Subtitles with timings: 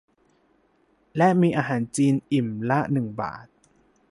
[1.17, 3.47] และมีอาหารจีนอิ่มละหนึ่งบาท